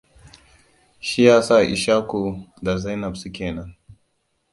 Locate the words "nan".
3.51-3.75